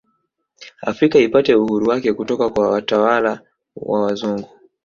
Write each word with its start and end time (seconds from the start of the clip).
Afrika 0.81 1.17
ipate 1.19 1.55
uhuru 1.55 1.87
wake 1.89 2.13
kutoka 2.13 2.49
kwa 2.49 2.69
watwala 2.71 3.41
wa 3.75 4.01
wazungu 4.01 4.49